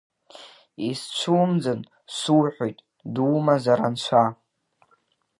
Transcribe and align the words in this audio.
Исцәумӡан, 0.89 1.81
суҳәоит, 2.17 2.77
думазар 3.13 3.79
Анцәа! 3.87 4.23